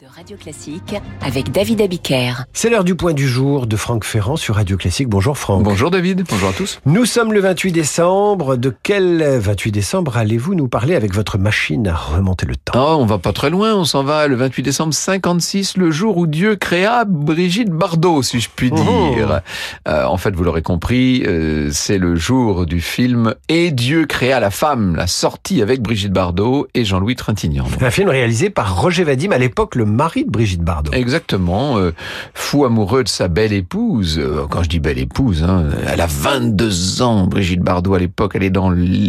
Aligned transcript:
de 0.00 0.06
Radio 0.14 0.36
Classique 0.36 0.94
avec 1.22 1.50
David 1.50 1.80
Abiker. 1.80 2.44
C'est 2.52 2.70
l'heure 2.70 2.84
du 2.84 2.94
point 2.94 3.14
du 3.14 3.26
jour 3.26 3.66
de 3.66 3.74
Franck 3.74 4.04
Ferrand 4.04 4.36
sur 4.36 4.54
Radio 4.54 4.76
Classique. 4.76 5.08
Bonjour 5.08 5.36
Franck. 5.36 5.64
Bonjour 5.64 5.90
David, 5.90 6.24
bonjour 6.28 6.50
à 6.50 6.52
tous. 6.52 6.78
Nous 6.86 7.04
sommes 7.04 7.32
le 7.32 7.40
28 7.40 7.72
décembre. 7.72 8.56
De 8.56 8.72
quel 8.84 9.22
28 9.40 9.72
décembre 9.72 10.16
allez-vous 10.16 10.54
nous 10.54 10.68
parler 10.68 10.94
avec 10.94 11.12
votre 11.14 11.36
machine 11.36 11.88
à 11.88 11.96
remonter 11.96 12.46
le 12.46 12.54
temps? 12.54 12.74
Oh, 12.76 12.98
on 13.00 13.06
va 13.06 13.18
pas 13.18 13.32
très 13.32 13.50
loin, 13.50 13.74
on 13.74 13.84
s'en 13.84 14.04
va 14.04 14.28
le 14.28 14.36
28 14.36 14.62
décembre 14.62 14.94
56, 14.94 15.76
le 15.76 15.90
jour 15.90 16.16
où 16.16 16.28
Dieu 16.28 16.54
créa 16.54 17.04
Brigitte 17.04 17.70
Bardot, 17.70 18.22
si 18.22 18.38
je 18.38 18.50
puis 18.54 18.70
Oh. 18.72 18.76
dire. 19.14 19.40
Euh, 19.88 20.04
en 20.04 20.16
fait, 20.16 20.30
vous 20.36 20.44
l'aurez 20.44 20.62
compris, 20.62 21.24
euh, 21.26 21.70
c'est 21.72 21.98
le 21.98 22.14
jour 22.14 22.66
du 22.66 22.80
film 22.80 23.34
Et 23.48 23.72
Dieu 23.72 24.06
créa 24.06 24.38
la 24.38 24.50
femme, 24.50 24.94
la 24.94 25.08
sortie 25.08 25.60
avec 25.60 25.80
Brigitte 25.82 26.12
Bardot 26.12 26.68
et 26.74 26.84
Jean-Louis 26.84 27.16
Trintignant. 27.16 27.66
Un 27.80 27.90
film 27.90 28.10
réalisé 28.10 28.50
par 28.50 28.80
Roger 28.80 29.02
Vadim, 29.02 29.32
à 29.32 29.38
l'époque 29.38 29.74
le 29.74 29.87
mari 29.88 30.24
de 30.24 30.30
Brigitte 30.30 30.62
Bardot. 30.62 30.92
Exactement, 30.92 31.78
euh, 31.78 31.92
fou 32.34 32.64
amoureux 32.64 33.04
de 33.04 33.08
sa 33.08 33.28
belle 33.28 33.52
épouse. 33.52 34.18
Euh, 34.18 34.46
quand 34.48 34.62
je 34.62 34.68
dis 34.68 34.80
belle 34.80 34.98
épouse, 34.98 35.42
hein, 35.42 35.64
elle 35.86 36.00
a 36.00 36.06
22 36.06 37.02
ans, 37.02 37.26
Brigitte 37.26 37.60
Bardot 37.60 37.94
à 37.94 37.98
l'époque, 37.98 38.32
elle 38.34 38.42
est 38.42 38.50
dans 38.50 38.70
le, 38.70 39.08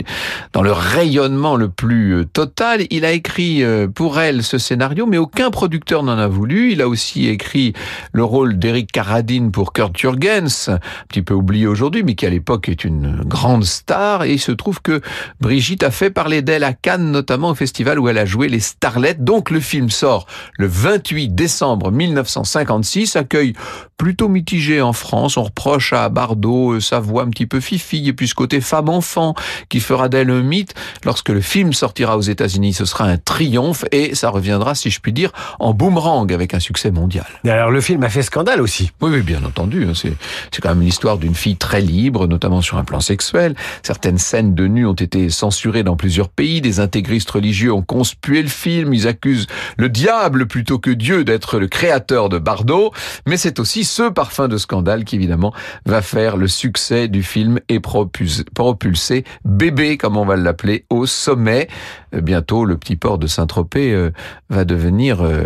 dans 0.54 0.62
le 0.62 0.72
rayonnement 0.72 1.56
le 1.56 1.70
plus 1.70 2.14
euh, 2.14 2.26
total. 2.26 2.86
Il 2.90 3.06
a 3.06 3.12
écrit 3.12 3.64
pour 3.94 4.20
elle 4.20 4.44
ce 4.44 4.58
scénario, 4.58 5.06
mais 5.06 5.18
aucun 5.18 5.52
producteur 5.52 6.04
n'en 6.04 6.18
a 6.18 6.28
voulu. 6.28 6.72
Il 6.72 6.82
a 6.82 6.88
aussi 6.88 7.28
écrit 7.28 7.74
le 8.14 8.24
rôle 8.24 8.58
d'Eric 8.58 8.92
Carradine 8.92 9.52
pour 9.52 9.74
Kurt 9.74 9.98
Jürgens, 9.98 10.70
un 10.70 10.80
petit 11.08 11.22
peu 11.22 11.34
oublié 11.34 11.68
aujourd'hui, 11.68 12.04
mais 12.04 12.16
qui 12.16 12.26
à 12.26 12.30
l'époque 12.30 12.70
est 12.70 12.84
une 12.84 13.22
grande 13.26 13.64
star. 13.64 14.24
Et 14.24 14.34
il 14.34 14.40
se 14.40 14.52
trouve 14.52 14.82
que 14.82 15.02
Brigitte 15.42 15.84
a 15.84 15.92
fait 15.92 16.10
parler 16.10 16.42
d'elle 16.42 16.64
à 16.64 16.74
Cannes, 16.74 17.12
notamment 17.12 17.50
au 17.50 17.56
festival 17.56 18.00
où 18.00 18.08
elle 18.10 18.18
a 18.18 18.26
joué 18.26 18.48
les 18.48 18.60
Starlets. 18.60 19.16
Donc 19.16 19.50
le 19.50 19.60
film 19.60 19.90
sort 19.90 20.26
le 20.58 20.68
28 20.70 21.30
décembre 21.36 21.92
1956, 21.92 23.16
accueil 23.16 23.54
plutôt 23.98 24.30
mitigé 24.30 24.82
en 24.82 24.94
France. 24.94 25.36
On 25.36 25.44
reproche 25.44 25.92
à 25.92 26.08
Bardot 26.08 26.74
euh, 26.76 26.80
sa 26.80 27.00
voix 27.00 27.24
un 27.24 27.30
petit 27.30 27.46
peu 27.46 27.60
fifi 27.60 28.08
et 28.08 28.14
puis 28.14 28.30
ce 28.30 28.34
côté 28.34 28.62
femme-enfant 28.62 29.36
qui 29.68 29.82
fera 29.82 30.08
d'elle 30.08 30.30
un 30.30 30.42
mythe. 30.42 30.74
Lorsque 31.04 31.30
le 31.30 31.42
film 31.42 31.74
sortira 31.74 32.18
aux 32.18 32.22
États-Unis, 32.22 32.74
ce 32.74 32.86
sera 32.86 33.04
un 33.06 33.18
triomphe 33.18 33.84
et 33.92 34.16
ça 34.16 34.30
reviendra, 34.30 34.74
si 34.74 34.90
je 34.90 35.02
puis 35.02 35.12
dire, 35.12 35.32
en 35.60 35.74
boomerang 35.74 36.32
avec 36.32 36.54
un 36.54 36.60
succès 36.60 36.92
mondial. 36.92 37.26
Et 37.44 37.50
alors 37.50 37.72
le 37.72 37.82
film 37.82 38.02
a 38.04 38.10
fait 38.10 38.22
scandale 38.22 38.62
aussi. 38.62 38.92
Oui, 39.02 39.12
oui, 39.12 39.22
bien 39.22 39.44
entendu. 39.44 39.86
hein, 39.86 39.94
C'est, 39.94 40.14
quand 40.62 40.70
même 40.70 40.82
l'histoire 40.82 41.18
d'une 41.18 41.36
fille 41.36 41.58
très 41.58 41.82
libre, 41.82 42.28
notamment 42.28 42.62
sur 42.62 42.78
un 42.78 42.84
plan 42.84 43.02
sexuel. 43.02 43.56
Certaines 43.84 44.18
scènes 44.18 44.56
de 44.56 44.68
nu 44.68 44.86
ont 44.86 44.94
été 44.94 45.30
censurées 45.30 45.84
dans 45.84 45.98
plusieurs 45.98 46.30
pays. 46.30 46.62
Des 46.62 46.80
intégristes 46.80 47.32
religieux 47.32 47.74
ont 47.74 47.82
conspué 47.82 48.42
le 48.42 48.48
film. 48.48 48.94
Ils 48.94 49.08
accusent 49.08 49.48
le 49.78 49.90
diable 49.90 50.48
plutôt 50.60 50.78
que 50.78 50.92
Dieu 50.92 51.24
d'être 51.24 51.58
le 51.58 51.68
créateur 51.70 52.28
de 52.28 52.38
Bardot. 52.38 52.92
Mais 53.26 53.38
c'est 53.38 53.60
aussi 53.62 53.86
ce 53.86 54.10
parfum 54.10 54.50
de 54.50 54.58
scandale 54.58 55.06
qui, 55.06 55.16
évidemment, 55.16 55.54
va 55.86 56.02
faire 56.02 56.36
le 56.36 56.50
succès 56.50 57.08
du 57.08 57.24
film 57.24 57.60
et 57.70 57.80
propulser, 57.80 58.44
propulser 58.54 59.24
bébé, 59.46 59.96
comme 59.96 60.18
on 60.18 60.26
va 60.26 60.36
l'appeler, 60.36 60.84
au 60.90 61.06
sommet. 61.06 61.70
Euh, 62.14 62.20
Bientôt, 62.20 62.66
le 62.66 62.76
petit 62.76 62.98
port 62.98 63.20
de 63.20 63.26
Saint-Tropez 63.28 63.94
euh, 63.94 64.10
va 64.50 64.66
devenir, 64.66 65.20
euh, 65.22 65.44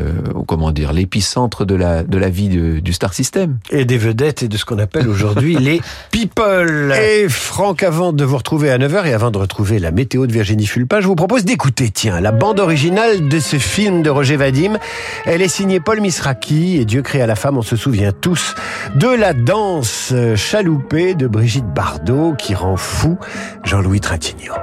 comment 0.47 0.72
dire, 0.72 0.94
l'épicentre 0.94 1.64
de 1.64 1.75
la, 1.75 2.02
de 2.03 2.17
la 2.17 2.30
vie 2.30 2.50
de- 2.50 2.80
du 2.80 2.91
Star 2.91 3.14
System. 3.14 3.59
Et 3.69 3.86
des 3.86 4.00
vedettes 4.00 4.41
et 4.41 4.47
de 4.47 4.58
ce 4.58 4.66
qu'on 4.66 4.80
appelle 4.80 5.08
aujourd'hui 5.08 5.56
les 5.59 5.80
people. 6.09 6.91
Et 7.00 7.30
Franck, 7.30 7.84
avant 7.84 8.14
de 8.14 8.23
vous 8.23 8.38
retrouver 8.38 8.72
à 8.72 8.80
9h 8.80 9.06
et 9.06 9.14
avant 9.14 9.30
de 9.30 9.38
retrouver 9.38 9.78
la 9.78 9.91
météo 9.91 10.25
de 10.25 10.31
Virginie 10.34 10.66
Fulpin, 10.66 11.02
je 11.02 11.06
vous 11.08 11.16
propose 11.16 11.45
d'écouter, 11.45 11.91
tiens, 11.91 12.19
la 12.19 12.31
bande 12.31 12.59
originale 12.59 13.28
de 13.28 13.39
ce 13.39 13.58
film 13.58 14.02
de 14.02 14.09
Roger 14.09 14.38
Vadim. 14.38 14.80
Elle 15.26 15.42
est 15.42 15.48
signée 15.48 15.80
Paul 15.80 16.02
Misraki 16.02 16.78
et 16.78 16.86
Dieu 16.86 17.02
créa 17.02 17.28
la 17.28 17.36
femme, 17.36 17.58
on 17.58 17.62
se 17.62 17.76
souvient 17.76 18.12
tous 18.12 18.56
de 18.96 19.08
la 19.08 19.34
danse 19.34 20.14
chaloupée 20.36 21.14
de 21.16 21.28
Brigitte 21.28 21.68
Bardot 21.73 22.34
qui 22.38 22.56
rend 22.56 22.78
fou 22.78 23.18
Jean-Louis 23.63 24.00
Trintignant. 24.00 24.56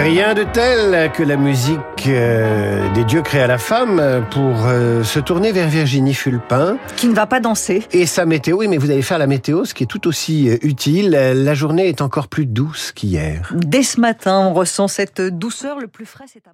Rien 0.00 0.32
de 0.32 0.44
tel 0.44 1.12
que 1.12 1.22
la 1.22 1.36
musique 1.36 1.78
euh, 2.06 2.92
des 2.94 3.04
dieux 3.04 3.20
créa 3.20 3.46
la 3.46 3.58
femme 3.58 4.24
pour 4.30 4.66
euh, 4.66 5.04
se 5.04 5.20
tourner 5.20 5.52
vers 5.52 5.68
Virginie 5.68 6.14
Fulpin. 6.14 6.78
qui 6.96 7.08
ne 7.08 7.14
va 7.14 7.26
pas 7.26 7.40
danser. 7.40 7.86
Et 7.92 8.06
sa 8.06 8.24
météo, 8.24 8.56
oui, 8.56 8.68
mais 8.68 8.78
vous 8.78 8.90
allez 8.90 9.02
faire 9.02 9.18
la 9.18 9.26
météo, 9.26 9.66
ce 9.66 9.74
qui 9.74 9.82
est 9.82 9.86
tout 9.86 10.08
aussi 10.08 10.48
euh, 10.48 10.56
utile. 10.62 11.10
La 11.10 11.54
journée 11.54 11.88
est 11.88 12.00
encore 12.00 12.28
plus 12.28 12.46
douce 12.46 12.90
qu'hier. 12.92 13.52
Dès 13.54 13.82
ce 13.82 14.00
matin, 14.00 14.38
on 14.40 14.54
ressent 14.54 14.88
cette 14.88 15.20
douceur. 15.20 15.78
Le 15.78 15.88
plus 15.88 16.06
frais, 16.06 16.24
c'est 16.26 16.46
à 16.46 16.52